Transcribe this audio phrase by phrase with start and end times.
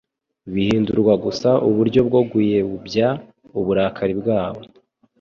[0.53, 3.07] bihindurwa gusa uburyo bwo gueubya
[3.59, 4.63] uburakari bwayo.